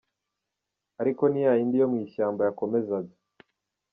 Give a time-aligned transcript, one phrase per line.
[1.01, 3.13] Ariko ni yayindi yo mw’ishyamba yakomezaga.